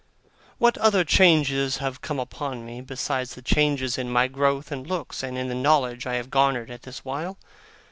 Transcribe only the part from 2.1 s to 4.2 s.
upon me, besides the changes in